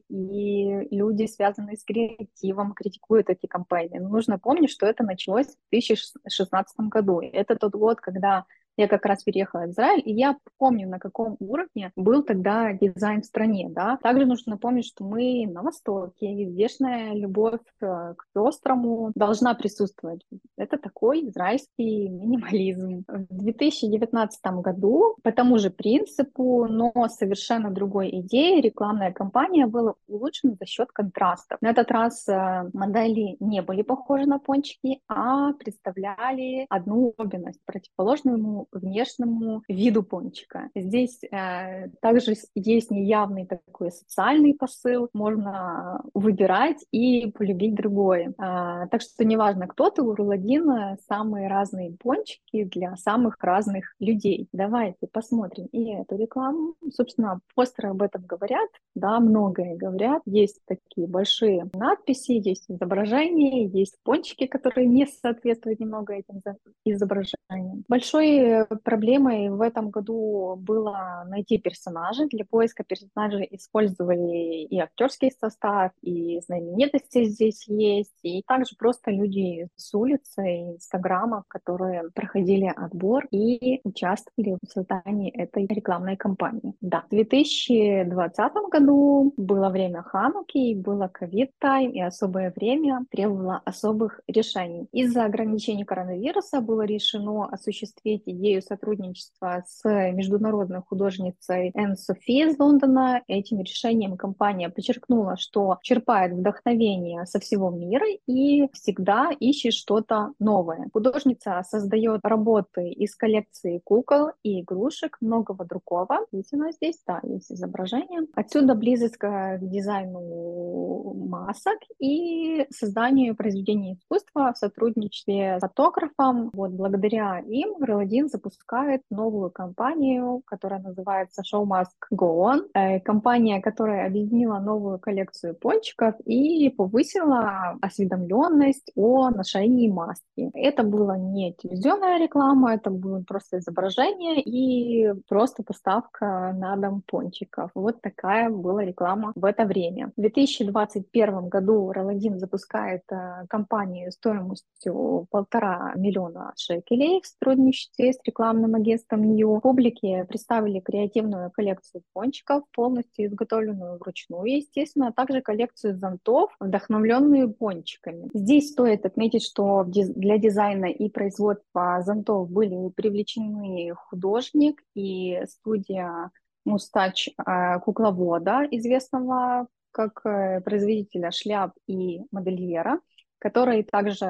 и 0.09 0.89
люди, 0.91 1.27
связанные 1.27 1.77
с 1.77 1.85
креативом, 1.85 2.73
критикуют 2.73 3.29
эти 3.29 3.47
компании. 3.47 3.99
Но 3.99 4.09
нужно 4.09 4.39
помнить, 4.39 4.71
что 4.71 4.87
это 4.87 5.03
началось 5.05 5.47
в 5.47 5.71
2016 5.71 6.81
году. 6.89 7.21
Это 7.21 7.57
тот 7.57 7.73
год, 7.73 8.01
когда 8.01 8.45
я 8.81 8.89
как 8.89 9.07
раз 9.07 9.23
переехала 9.23 9.67
в 9.67 9.71
Израиль, 9.71 10.03
и 10.05 10.13
я 10.13 10.37
помню, 10.59 10.89
на 10.89 10.99
каком 10.99 11.37
уровне 11.41 11.93
был 11.97 12.23
тогда 12.23 12.73
дизайн 12.73 13.23
в 13.23 13.27
стране, 13.27 13.69
да. 13.71 13.99
Также 14.03 14.27
нужно 14.27 14.53
напомнить, 14.53 14.87
что 14.87 15.05
мы 15.05 15.47
на 15.47 15.63
Востоке, 15.63 16.27
и 16.27 16.47
здешняя 16.47 17.15
любовь 17.15 17.61
к 17.81 18.17
пестрому 18.35 19.13
должна 19.15 19.55
присутствовать. 19.55 20.23
Это 20.57 20.79
такой 20.79 21.29
израильский 21.29 22.09
минимализм. 22.09 23.05
В 23.07 23.43
2019 23.43 24.41
году 24.63 25.17
по 25.23 25.33
тому 25.33 25.59
же 25.59 25.71
принципу, 25.71 26.67
но 26.69 26.93
совершенно 27.09 27.71
другой 27.71 28.11
идеей, 28.21 28.61
рекламная 28.61 29.13
кампания 29.13 29.67
была 29.67 29.95
улучшена 30.09 30.55
за 30.59 30.67
счет 30.67 30.89
контрастов. 30.93 31.59
На 31.61 31.71
этот 31.71 31.91
раз 31.91 32.29
э, 32.29 32.71
модели 32.73 33.37
не 33.41 33.63
были 33.63 33.83
похожи 33.83 34.27
на 34.27 34.39
пончики, 34.39 35.01
а 35.09 35.53
представляли 35.53 36.67
одну 36.69 37.15
особенность, 37.19 37.61
противоположную 37.65 38.67
внешнему 38.73 39.63
виду 39.69 40.03
пончика. 40.03 40.71
Здесь 40.75 41.21
э, 41.25 41.89
также 42.01 42.35
есть 42.55 42.91
неявный 42.91 43.47
такой 43.47 43.91
социальный 43.91 44.55
посыл, 44.55 45.09
можно 45.13 46.03
выбирать 46.15 46.85
и 46.91 47.31
полюбить 47.31 47.75
другое. 47.75 48.31
Э, 48.39 48.87
так 48.91 49.01
что 49.01 49.25
неважно, 49.25 49.67
кто 49.67 49.91
ты, 49.91 50.03
у 50.03 50.15
Руладина 50.15 50.97
самые 51.09 51.49
разные 51.49 51.93
пончики 51.93 52.65
для 52.65 52.97
самых 52.97 53.37
разных 53.41 53.95
людей. 53.99 54.49
Давайте 54.53 55.07
посмотрим 55.11 55.67
и 55.73 55.93
эту 55.93 56.17
рекламу. 56.17 56.75
Собственно, 56.93 57.41
постеры 57.55 57.91
об 57.91 58.03
этом 58.03 58.25
говорят, 58.25 58.69
да, 58.95 59.21
многое 59.21 59.77
говорят. 59.77 60.23
Есть 60.27 60.61
такие 60.67 61.07
большие 61.07 61.69
надписи, 61.73 62.33
есть 62.33 62.65
изображения, 62.69 63.67
есть 63.67 63.97
пончики, 64.03 64.47
которые 64.47 64.87
не 64.87 65.07
соответствуют 65.07 65.81
немного 65.81 66.15
этим 66.15 66.41
изображениям. 66.85 67.85
Большой 67.89 68.50
проблемой 68.83 69.51
в 69.51 69.61
этом 69.61 69.91
году 69.91 70.57
было 70.57 71.25
найти 71.29 71.59
персонажей. 71.59 72.29
Для 72.29 72.45
поиска 72.45 72.85
персонажей 72.85 73.49
использовали 73.51 74.65
и 74.65 74.79
актерский 74.79 75.31
состав, 75.31 75.93
и 76.03 76.41
знаменитости 76.41 77.25
здесь 77.25 77.67
есть, 77.69 78.19
и 78.23 78.43
также 78.47 78.77
просто 78.77 79.11
люди 79.11 79.69
с 79.77 79.95
улицы, 79.95 80.43
Инстаграма, 80.75 81.45
которые 81.49 82.11
проходили 82.15 82.73
отбор 82.75 83.27
и 83.31 83.81
участвовали 83.85 84.59
в 84.63 84.69
создании 84.69 85.31
этой 85.31 85.67
рекламной 85.67 86.17
кампании. 86.17 86.75
Да, 86.81 87.05
в 87.07 87.11
2020 87.11 88.53
году 88.71 89.33
было 89.37 89.69
время 89.69 90.03
Хануки, 90.03 90.75
было 90.75 91.09
covid 91.09 91.50
time, 91.50 91.91
и 91.91 92.01
особое 92.01 92.53
время 92.57 93.05
требовало 93.11 93.61
особых 93.65 94.21
решений. 94.27 94.87
Из-за 94.93 95.25
ограничений 95.25 95.85
коронавируса 95.85 96.61
было 96.61 96.83
решено 96.83 97.47
осуществить 97.47 98.23
идею 98.41 98.63
сотрудничества 98.63 99.63
с 99.67 99.85
международной 100.13 100.81
художницей 100.81 101.71
Энн 101.75 101.97
Софи 101.97 102.43
из 102.43 102.59
Лондона. 102.59 103.23
Этим 103.29 103.61
решением 103.61 104.17
компания 104.17 104.71
подчеркнула, 104.71 105.37
что 105.37 105.79
черпает 105.83 106.33
вдохновение 106.33 107.27
со 107.27 107.39
всего 107.39 107.71
мира 107.71 108.07
и 108.27 108.69
всегда 108.73 109.31
ищет 109.39 109.75
что-то 109.75 110.33
новое. 110.39 110.89
Художница 110.93 111.63
создает 111.69 112.21
работы 112.25 112.89
из 112.89 113.15
коллекции 113.15 113.81
кукол 113.85 114.31
и 114.43 114.63
игрушек, 114.63 115.19
многого 115.21 115.65
другого. 115.65 116.21
Видите, 116.33 116.57
у 116.57 116.61
нас 116.61 116.77
здесь, 116.77 117.01
да, 117.07 117.21
есть 117.23 117.53
изображение. 117.53 118.23
Отсюда 118.35 118.75
близость 118.75 119.19
к 119.19 119.59
дизайну 119.61 121.15
масок 121.29 121.79
и 121.99 122.67
созданию 122.71 123.37
произведений 123.37 123.95
искусства 123.95 124.53
в 124.55 124.59
сотрудничестве 124.59 125.59
с 125.59 125.61
фотографом. 125.61 126.51
Вот 126.53 126.71
благодаря 126.73 127.41
им 127.41 127.83
Релодин 127.83 128.30
запускает 128.31 129.03
новую 129.11 129.51
компанию, 129.51 130.43
которая 130.47 130.81
называется 130.81 131.43
Show 131.43 131.65
Must 131.65 131.97
Go 132.13 132.41
On. 132.45 132.69
Э, 132.75 133.01
компания, 133.01 133.61
которая 133.61 134.07
объединила 134.07 134.59
новую 134.59 134.99
коллекцию 134.99 135.55
пончиков 135.55 136.15
и 136.25 136.71
повысила 136.71 137.77
осведомленность 137.81 138.93
о 138.97 139.31
ношении 139.31 139.89
маски. 139.89 140.51
Это 140.55 140.83
была 140.83 141.17
не 141.19 141.55
телевизионная 141.55 142.19
реклама, 142.19 142.75
это 142.75 142.91
было 142.91 143.23
просто 143.27 143.59
изображение 143.59 144.41
и 144.41 145.13
просто 145.29 145.63
поставка 145.63 146.55
на 146.57 146.77
дом 146.77 147.03
пончиков. 147.07 147.71
Вот 147.75 148.01
такая 148.01 148.51
была 148.51 148.85
реклама 148.85 149.33
в 149.35 149.45
это 149.45 149.65
время. 149.65 150.13
В 150.17 150.21
2021 150.21 151.49
году 151.49 151.93
Роладин 151.93 152.39
запускает 152.39 153.03
э, 153.11 153.47
компанию 153.49 154.13
стоимостью 154.13 155.27
полтора 155.31 155.93
миллиона 155.97 156.53
шекелей 156.57 157.21
в 157.23 157.27
сотрудничестве 157.27 158.13
с 158.13 158.20
рекламным 158.25 158.75
агентством 158.75 159.23
New. 159.23 159.61
Публике 159.61 160.25
представили 160.29 160.81
креативную 160.81 161.51
коллекцию 161.51 162.03
пончиков, 162.13 162.65
полностью 162.73 163.27
изготовленную 163.27 163.99
вручную, 163.99 164.57
естественно, 164.57 165.09
а 165.09 165.13
также 165.13 165.41
коллекцию 165.41 165.97
зонтов, 165.97 166.51
вдохновленную 166.61 167.53
пончиками. 167.53 168.31
Здесь 168.35 168.71
стоит 168.71 169.07
отметить, 169.07 169.45
что 169.45 169.85
для 169.85 170.39
дизайна 170.39 170.87
и 170.87 171.09
производства 171.09 172.03
зонтов 172.03 172.51
были 172.51 172.91
привлечены 172.91 173.95
художник 173.95 174.83
и 174.95 175.41
студия 175.49 176.31
Мустач 176.65 177.29
э, 177.29 177.81
кукловода, 177.81 178.67
известного 178.71 179.67
как 179.93 180.21
э, 180.25 180.61
производителя 180.61 181.31
шляп 181.31 181.73
и 181.87 182.21
модельера 182.31 183.01
который 183.41 183.83
также 183.83 184.27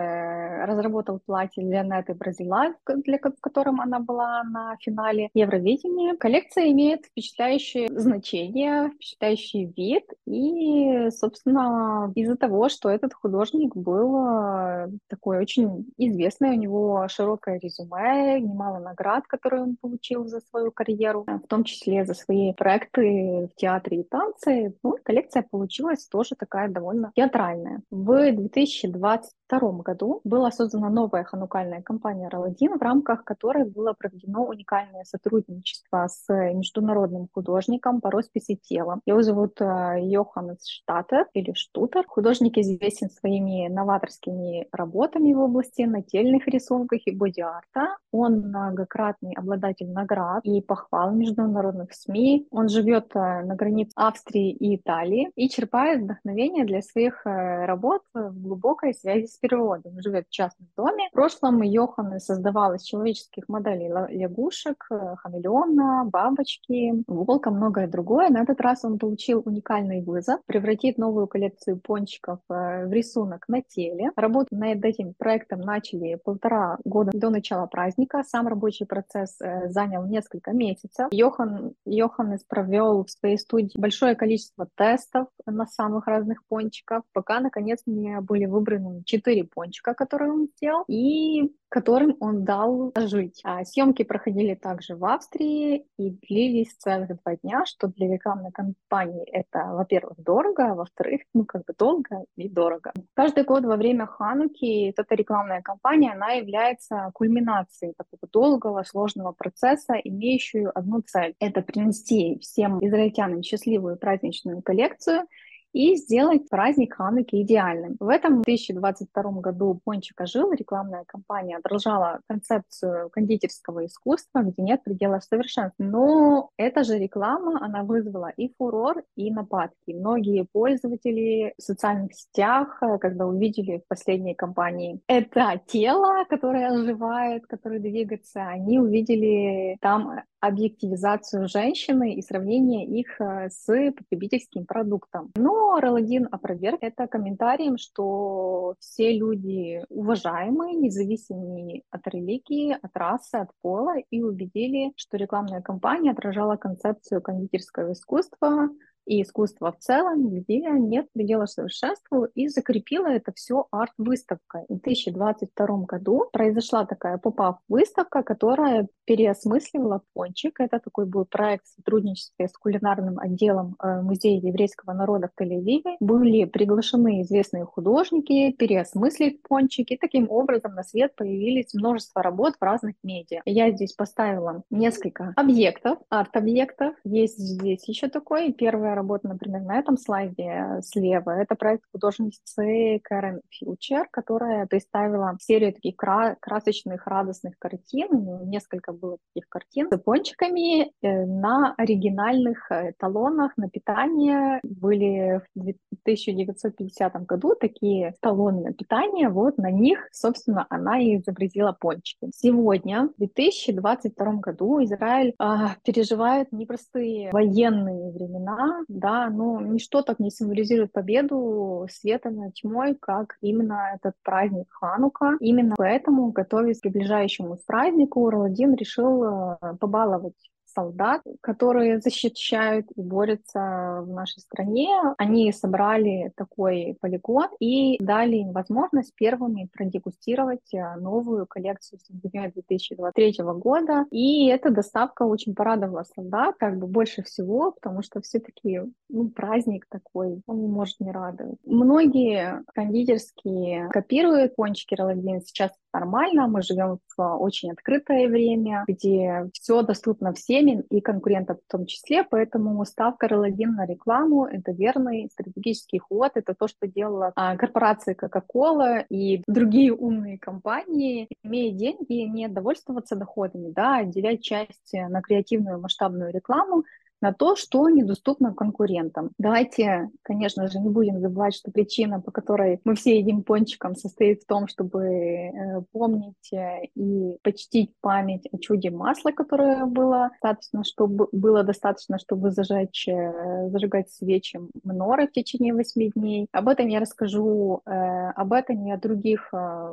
разработал 0.67 1.21
платье 1.25 1.63
для 1.63 1.83
Неты 1.83 2.15
Бразила, 2.15 2.75
для 2.87 3.19
в 3.19 3.41
котором 3.41 3.81
она 3.81 3.99
была 3.99 4.43
на 4.45 4.77
финале 4.81 5.31
Евровидения. 5.35 6.17
Коллекция 6.17 6.71
имеет 6.71 7.07
впечатляющее 7.07 7.89
значение, 7.91 8.91
впечатляющий 8.91 9.73
вид, 9.77 10.05
и, 10.27 11.11
собственно, 11.11 12.13
из-за 12.15 12.37
того, 12.37 12.69
что 12.69 12.89
этот 12.89 13.13
художник 13.15 13.75
был 13.75 14.17
э, 14.27 14.89
такой 15.09 15.39
очень 15.39 15.87
известный, 15.99 16.51
у 16.51 16.55
него 16.55 17.07
широкое 17.09 17.59
резюме, 17.59 18.41
немало 18.41 18.79
наград, 18.79 19.27
которые 19.27 19.63
он 19.63 19.77
получил 19.77 20.27
за 20.27 20.41
свою 20.41 20.71
карьеру, 20.71 21.25
в 21.27 21.47
том 21.49 21.65
числе 21.65 22.05
за 22.05 22.15
свои 22.15 22.53
проекты 22.53 23.49
в 23.53 23.57
театре 23.57 24.01
и 24.01 24.05
танце. 24.05 24.75
Ну, 24.83 24.97
коллекция 25.03 25.45
получилась 25.51 26.07
тоже 26.07 26.37
такая 26.37 26.69
довольно 26.69 27.13
театральная. 27.17 27.83
В 27.91 28.33
2020 28.33 29.00
2022 29.01 29.83
году 29.83 30.21
была 30.25 30.51
создана 30.51 30.91
новая 30.91 31.25
ханукальная 31.25 31.83
компания 31.83 32.29
«Роладин», 32.29 32.79
в 32.79 32.83
рамках 32.83 33.25
которой 33.25 33.65
было 33.65 33.93
проведено 33.93 34.45
уникальное 34.45 35.05
сотрудничество 35.05 36.07
с 36.09 36.29
международным 36.29 37.29
художником 37.33 38.01
по 38.01 38.11
росписи 38.11 38.57
тела. 38.57 39.01
Его 39.07 39.23
зовут 39.23 39.61
э, 39.61 39.97
Йоханнес 40.01 40.67
Штатер 40.67 41.27
или 41.35 41.53
Штутер. 41.55 42.05
Художник 42.07 42.59
известен 42.59 43.11
своими 43.11 43.69
новаторскими 43.69 44.69
работами 44.73 45.33
в 45.33 45.41
области 45.41 45.83
нательных 45.83 46.47
рисунков 46.47 47.01
и 47.05 47.11
боди-арта. 47.11 47.97
Он 48.13 48.41
многократный 48.41 49.35
обладатель 49.35 49.91
наград 49.91 50.45
и 50.45 50.61
похвал 50.61 51.13
международных 51.13 51.93
СМИ. 51.95 52.49
Он 52.51 52.69
живет 52.69 53.11
э, 53.15 53.19
на 53.19 53.55
границе 53.55 53.93
Австрии 53.97 54.53
и 54.53 54.77
Италии 54.77 55.31
и 55.35 55.49
черпает 55.49 56.03
вдохновение 56.03 56.65
для 56.65 56.83
своих 56.83 57.27
э, 57.27 57.65
работ 57.67 58.03
в 58.15 58.41
глубокой 58.41 58.90
глубокой 58.91 58.95
связи 58.95 59.27
с. 59.27 59.39
Он 59.51 59.83
живет 60.03 60.27
в 60.27 60.31
частном 60.31 60.69
доме. 60.77 61.09
В 61.11 61.13
прошлом 61.13 61.63
Йохан 61.63 62.19
создавал 62.21 62.75
из 62.75 62.83
человеческих 62.83 63.49
моделей 63.49 63.89
лягушек, 63.89 64.87
э, 64.91 65.15
хамелеона, 65.17 66.05
бабочки, 66.11 67.03
волка, 67.07 67.51
многое 67.51 67.89
другое. 67.89 68.29
На 68.31 68.43
этот 68.43 68.61
раз 68.61 68.85
он 68.85 68.99
получил 68.99 69.43
уникальный 69.45 70.03
вызов 70.03 70.41
превратить 70.47 70.99
новую 70.99 71.27
коллекцию 71.27 71.81
пончиков 71.81 72.39
э, 72.49 72.87
в 72.87 72.93
рисунок 72.93 73.49
на 73.49 73.63
теле. 73.63 74.11
Работу 74.17 74.49
над 74.51 74.85
этим 74.85 75.15
проектом 75.15 75.61
начали 75.61 76.17
полтора 76.17 76.79
года 76.85 77.11
до 77.15 77.31
начала 77.31 77.67
праздника. 77.67 78.23
Сам 78.27 78.49
рабочий 78.49 78.87
процесс 78.87 79.41
э, 79.41 79.69
занял 79.69 80.05
несколько 80.07 80.53
месяцев. 80.53 81.09
Йохан, 81.11 81.75
Йоханнес 81.85 82.45
провел 82.45 83.05
в 83.05 83.11
своей 83.11 83.39
студии 83.39 83.79
большое 83.79 84.15
количество 84.15 84.69
тестов 84.77 85.29
на 85.47 85.67
самых 85.67 86.07
разных 86.07 86.45
пончиков, 86.47 87.03
пока 87.13 87.41
наконец 87.41 87.81
не 87.87 88.21
были 88.21 88.47
выбраны 88.47 88.80
четыре 89.05 89.45
пончика, 89.45 89.95
которые 89.95 90.33
он 90.33 90.49
сделал, 90.57 90.85
и 90.89 91.53
которым 91.71 92.17
он 92.21 92.45
дал 92.45 92.93
жить. 92.97 93.41
А 93.45 93.65
съемки 93.65 94.03
проходили 94.03 94.55
также 94.55 94.97
в 94.97 95.05
Австрии 95.05 95.87
и 95.97 96.11
длились 96.11 96.75
целых 96.75 97.09
два 97.23 97.37
дня, 97.37 97.65
что 97.65 97.87
для 97.87 98.13
рекламной 98.13 98.51
кампании 98.51 99.25
это, 99.31 99.67
во-первых, 99.73 100.19
дорого, 100.19 100.73
а 100.73 100.75
во-вторых, 100.75 101.23
ну, 101.33 101.45
как 101.45 101.65
бы 101.65 101.75
долго 101.79 102.25
и 102.37 102.49
дорого. 102.49 102.93
Каждый 103.15 103.45
год 103.45 103.65
во 103.65 103.77
время 103.77 104.07
Хануки 104.07 104.91
эта 104.91 105.15
рекламная 105.15 105.63
кампания, 105.63 106.13
она 106.13 106.33
является 106.33 107.11
кульминацией 107.15 107.95
такого 107.97 108.29
долгого, 108.33 108.83
сложного 108.83 109.33
процесса, 109.33 109.95
имеющую 109.95 110.77
одну 110.77 111.03
цель. 111.03 111.35
Это 111.39 111.63
принести 111.63 112.39
всем 112.41 112.85
израильтянам 112.85 113.43
счастливую 113.43 113.97
праздничную 113.97 114.61
коллекцию 114.61 115.27
и 115.73 115.97
сделать 115.97 116.49
праздник 116.49 116.95
Хануки 116.95 117.43
идеальным. 117.43 117.97
В 118.01 118.09
этом 118.09 118.43
2022 118.43 119.23
году 119.41 119.81
Пончик 119.85 120.21
ожил, 120.21 120.53
рекламная 120.53 121.05
кампания 121.07 121.57
отражала 121.57 122.21
концепцию 122.29 123.11
кондитерского 123.11 123.87
искусства, 123.87 124.41
где 124.41 124.63
нет 124.63 124.83
предела 124.83 125.21
совершенства. 125.21 125.83
Но 125.83 126.51
эта 126.57 126.85
же 126.85 126.99
реклама, 126.99 127.65
она 127.65 127.83
вызвала 127.83 128.33
и 128.37 128.53
фурор, 128.59 129.03
и 129.17 129.31
нападки. 129.31 129.93
Многие 129.93 130.47
пользователи 130.53 131.55
в 131.59 131.63
социальных 131.63 132.15
сетях, 132.15 132.79
э, 132.83 132.99
когда 132.99 133.27
увидели 133.27 133.79
в 133.79 133.89
последней 133.89 134.35
кампании 134.35 135.01
это 135.07 135.61
тело, 135.67 136.25
которое 136.29 136.69
оживает, 136.69 137.47
которое 137.47 137.81
двигается, 137.81 138.43
они 138.43 138.79
увидели 138.79 139.77
там 139.81 140.23
объективизацию 140.41 141.49
женщины 141.49 142.15
и 142.15 142.23
сравнение 142.23 142.87
их 142.87 143.21
э, 143.21 143.51
с 143.51 143.67
потребительским 143.67 144.65
продуктом. 144.65 145.31
Но 145.37 145.79
Роладин 145.81 146.29
опроверг 146.31 146.79
это 146.81 147.07
комментарием, 147.07 147.77
что 147.77 148.75
все 148.81 149.17
люди 149.17 149.85
уважаемые, 149.89 150.77
независимые 150.77 151.83
от 151.91 152.07
религии, 152.09 152.77
от 152.81 152.97
расы, 152.97 153.37
от 153.37 153.51
пола, 153.61 153.97
и 154.11 154.23
убедили, 154.23 154.93
что 154.97 155.17
рекламная 155.17 155.61
кампания 155.61 156.13
отражала 156.13 156.57
концепцию 156.57 157.21
кондитерского 157.21 157.93
искусства, 157.93 158.71
и 159.07 159.23
искусства 159.23 159.73
в 159.73 159.79
целом, 159.79 160.29
где 160.31 160.61
нет 160.61 161.07
предела 161.13 161.47
совершенству, 161.47 162.25
и 162.35 162.49
закрепила 162.49 163.09
это 163.09 163.33
все 163.35 163.67
арт-выставкой. 163.71 164.65
В 164.69 164.81
2022 164.81 165.67
году 165.85 166.25
произошла 166.33 166.85
такая 166.85 167.19
поп-ап-выставка, 167.19 168.23
которая 168.23 168.89
переосмысливала 169.05 170.03
пончик. 170.15 170.61
Это 170.61 170.79
такой 170.79 171.07
был 171.07 171.25
проект 171.25 171.65
в 171.65 171.75
сотрудничестве 171.75 172.47
с 172.47 172.53
кулинарным 172.53 173.19
отделом 173.19 173.77
э, 173.83 174.03
Музея 174.03 174.41
еврейского 174.41 174.93
народа 174.93 175.29
в 175.29 175.43
Тель-Авиве. 175.43 175.97
Были 175.99 176.45
приглашены 176.45 177.23
известные 177.23 177.65
художники 177.65 178.53
переосмыслить 178.53 179.43
пончик, 179.43 179.91
и 179.91 179.97
таким 179.97 180.31
образом 180.31 180.75
на 180.75 180.85
свет 180.85 181.15
появились 181.17 181.75
множество 181.75 182.23
работ 182.23 182.55
в 182.61 182.63
разных 182.65 182.95
медиа. 183.03 183.41
Я 183.45 183.71
здесь 183.73 183.95
поставила 183.95 184.63
несколько 184.71 185.33
объектов, 185.37 185.99
арт-объектов. 186.09 186.95
Есть 187.05 187.39
здесь 187.39 187.89
еще 187.89 188.09
такой. 188.09 188.53
Первая 188.91 189.03
работа, 189.03 189.29
например, 189.29 189.61
на 189.63 189.79
этом 189.79 189.97
слайде 189.97 190.81
слева, 190.83 191.31
это 191.31 191.55
проект 191.55 191.85
художницы 191.93 192.99
Кэрен 193.05 193.41
Фьючер, 193.49 194.09
которая 194.11 194.67
представила 194.67 195.37
серию 195.39 195.73
таких 195.73 195.95
кра- 195.95 196.37
красочных, 196.41 197.07
радостных 197.07 197.55
картин, 197.61 198.49
несколько 198.51 198.93
было 198.93 199.19
таких 199.29 199.49
картин 199.49 199.89
с 199.93 199.99
пончиками 199.99 200.91
э, 201.03 201.25
на 201.25 201.73
оригинальных 201.79 202.69
э, 202.73 202.93
талонах 202.99 203.57
на 203.57 203.69
питание. 203.71 204.59
Были 204.65 205.41
в 205.55 206.01
1950 206.03 207.27
году 207.27 207.55
такие 207.55 208.15
талоны 208.21 208.63
на 208.63 208.73
питание, 208.73 209.29
вот 209.29 209.57
на 209.57 209.71
них, 209.71 210.09
собственно, 210.11 210.67
она 210.69 210.99
и 210.99 211.17
изобразила 211.17 211.77
пончики. 211.79 212.29
Сегодня, 212.35 213.09
в 213.17 213.19
2022 213.19 214.33
году, 214.35 214.83
Израиль 214.83 215.35
э, 215.39 215.45
переживает 215.85 216.51
непростые 216.51 217.31
военные 217.31 218.11
времена, 218.11 218.80
да, 218.89 219.31
но 219.31 219.61
ничто 219.61 220.03
так 220.03 220.19
не 220.19 220.31
символизирует 220.31 220.93
победу 220.93 221.87
света 221.91 222.31
над 222.31 222.55
тьмой, 222.55 222.95
как 222.95 223.37
именно 223.41 223.93
этот 223.95 224.15
праздник 224.23 224.67
Ханука. 224.71 225.37
Именно 225.41 225.75
поэтому, 225.77 226.31
готовясь 226.31 226.79
к 226.79 226.83
приближающему 226.83 227.59
празднику, 227.67 228.29
Роладин 228.31 228.75
решил 228.75 229.25
э, 229.25 229.57
побаловать 229.79 230.35
солдат, 230.73 231.23
которые 231.41 232.01
защищают 232.01 232.87
и 232.97 233.03
борются 233.03 234.03
в 234.03 234.09
нашей 234.09 234.41
стране. 234.41 234.89
Они 235.19 235.53
собрали 235.53 236.33
такой 236.37 236.97
полигон 237.01 237.49
и 237.59 237.99
дали 238.03 238.37
им 238.37 238.53
возможность 238.53 239.15
первыми 239.15 239.69
продегустировать 239.73 240.73
э, 240.73 240.97
новую 240.97 241.47
коллекцию 241.47 241.99
с 242.01 242.09
2023 242.09 243.37
года. 243.41 244.07
И 244.11 244.47
эта 244.47 244.71
доставка 244.71 245.23
очень 245.23 245.55
порадовала 245.55 246.05
солдат, 246.15 246.57
как 246.59 246.79
бы 246.79 246.87
больше 246.87 247.23
всего, 247.23 247.73
потому 247.73 248.03
что 248.03 248.21
все-таки 248.21 248.81
ну, 249.09 249.29
праздник 249.29 249.87
такой, 249.89 250.41
он 250.47 250.63
не 250.63 250.69
может 250.69 251.01
не 251.01 251.11
радовать. 251.11 251.59
Многие 251.65 252.63
кондитерские 252.75 253.89
копируют 253.91 254.57
пончики 254.57 254.95
Ролодин. 254.95 255.41
Сейчас 255.41 255.73
нормально, 255.93 256.47
мы 256.47 256.63
живем 256.63 256.99
в 257.17 257.37
очень 257.37 257.73
открытое 257.73 258.29
время, 258.29 258.85
где 258.87 259.49
все 259.53 259.83
доступно 259.83 260.33
всем 260.33 260.60
и 260.69 261.01
конкурентам 261.01 261.57
в 261.57 261.71
том 261.71 261.87
числе, 261.87 262.25
поэтому 262.25 262.85
ставка 262.85 263.29
Ролодин 263.29 263.75
на 263.75 263.87
рекламу— 263.87 264.47
это 264.51 264.73
верный 264.73 265.29
стратегический 265.33 265.99
ход, 265.99 266.33
это 266.35 266.55
то, 266.55 266.69
что 266.69 266.87
делала 266.87 267.33
а, 267.37 267.57
корпорация 267.57 268.15
Coca-Cola 268.15 269.05
и 269.09 269.43
другие 269.47 269.93
умные 269.93 270.39
компании, 270.39 271.29
имея 271.43 271.73
деньги, 271.73 272.23
не 272.23 272.49
довольствоваться 272.49 273.17
доходами, 273.17 273.71
да, 273.71 273.97
а 273.97 274.01
отделять 274.01 274.43
часть 274.43 274.93
на 274.93 275.21
креативную 275.21 275.81
масштабную 275.81 276.33
рекламу, 276.33 276.85
на 277.21 277.33
то, 277.33 277.57
что 277.57 277.89
недоступно 277.89 278.55
конкурентам. 278.55 279.31
Давайте, 279.39 280.11
конечно 280.23 280.69
же, 280.69 280.79
не 280.79 280.89
будем 280.89 281.21
забывать, 281.21 281.55
что 281.55 281.71
причина, 281.71 282.21
по 282.21 282.31
которой 282.31 282.81
мы 282.85 282.95
все 282.95 283.19
едим 283.19 283.43
пончиком, 283.43 283.95
состоит 283.95 284.43
в 284.43 284.47
том, 284.47 284.69
чтобы 284.69 285.05
э, 285.05 285.83
помнить 285.93 286.53
э, 286.53 286.87
и 286.95 287.37
почтить 287.43 287.93
память 288.01 288.49
о 288.53 288.59
чуде 288.59 288.91
масла, 288.91 289.31
которое 289.31 289.87
было 289.87 290.31
достаточно, 290.31 290.85
чтобы 290.85 291.29
было 291.33 291.63
достаточно, 291.63 292.19
чтобы 292.19 292.51
зажечь, 292.51 293.09
э, 293.09 293.69
зажигать 293.71 294.11
свечи 294.11 294.61
мноры 294.85 295.27
в 295.27 295.33
течение 295.33 295.75
восьми 295.75 296.11
дней. 296.15 296.47
Об 296.53 296.69
этом 296.69 296.89
я 296.89 297.01
расскажу, 297.01 297.83
об 297.85 298.53
этом 298.53 298.87
и 298.87 298.91
о 298.91 298.99
других 298.99 299.53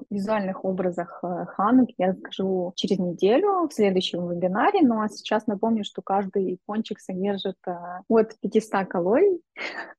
визуальных 0.10 0.64
образах 0.66 1.22
Хануки 1.22 1.96
я 1.98 2.08
расскажу 2.08 2.74
через 2.76 3.00
неделю 3.00 3.68
в 3.68 3.74
следующем 3.74 4.28
вебинаре. 4.28 4.82
Ну 4.82 5.02
а 5.02 5.10
сейчас 5.10 5.48
напомню, 5.48 5.84
что 5.84 6.02
каждый 6.02 6.60
пончик 6.66 7.00
содержит 7.18 7.58
а, 7.66 8.02
от 8.08 8.40
500 8.42 8.88
калорий, 8.88 9.42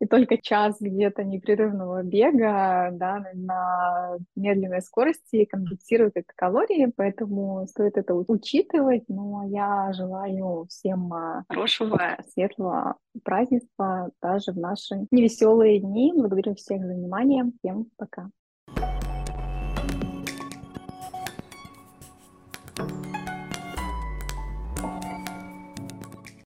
и 0.01 0.07
только 0.07 0.39
час 0.41 0.77
где-то 0.81 1.25
непрерывного 1.25 2.03
бега 2.03 2.91
да, 2.93 3.25
на 3.35 4.17
медленной 4.37 4.83
скорости 4.83 5.45
компенсирует 5.45 6.13
это 6.15 6.33
калории, 6.37 6.93
поэтому 6.97 7.67
стоит 7.67 7.97
это 7.97 8.15
учитывать. 8.15 9.05
Но 9.09 9.45
я 9.49 9.93
желаю 9.93 10.67
всем 10.69 11.13
а, 11.13 11.45
хорошего, 11.49 12.17
светлого 12.33 12.97
празднества 13.25 14.11
даже 14.23 14.53
в 14.53 14.59
наши 14.59 15.07
невеселые 15.11 15.81
дни. 15.81 16.13
Благодарю 16.15 16.55
всех 16.55 16.85
за 16.85 16.95
внимание. 16.95 17.45
Всем 17.61 17.87
пока. 17.97 18.31